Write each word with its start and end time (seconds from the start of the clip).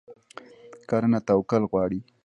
کرنه 0.89 1.19
توکل 1.27 1.61
غواړي. 1.71 1.99